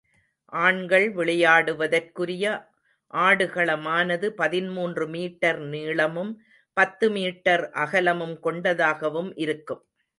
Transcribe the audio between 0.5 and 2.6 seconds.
ஆண்கள் விளையாடுவதற்குரிய